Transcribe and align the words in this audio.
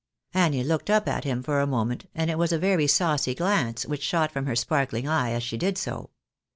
"Annie 0.33 0.63
looked 0.63 0.89
up 0.89 1.07
at 1.07 1.25
him 1.25 1.43
for 1.43 1.61
a 1.61 1.67
moment, 1.67 2.07
and 2.15 2.31
it 2.31 2.39
was 2.39 2.51
a 2.51 2.57
very 2.57 2.87
saucy 2.87 3.35
glance 3.35 3.85
which 3.85 4.01
shot 4.01 4.31
from 4.31 4.47
her 4.47 4.55
sparkling 4.55 5.07
eye 5.07 5.29
as 5.31 5.43
she 5.43 5.57
did 5.57 5.77
so. 5.77 6.09